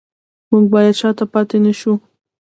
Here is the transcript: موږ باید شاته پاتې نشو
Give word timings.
موږ 0.49 0.65
باید 0.73 0.93
شاته 1.01 1.25
پاتې 1.33 1.57
نشو 1.65 1.93